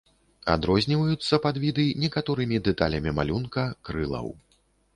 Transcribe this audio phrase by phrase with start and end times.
[0.53, 4.27] Адрозніваюцца падвіды некаторымі дэталямі малюнка крылаў.